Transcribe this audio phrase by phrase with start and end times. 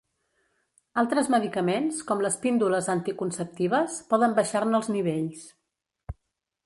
[1.01, 5.45] Altres medicaments, com les píndoles anticonceptives, poden baixar-ne els nivells.